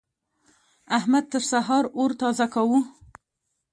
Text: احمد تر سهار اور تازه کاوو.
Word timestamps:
احمد 0.97 1.23
تر 1.31 1.43
سهار 1.51 1.83
اور 1.99 2.11
تازه 2.21 2.45
کاوو. 2.53 2.79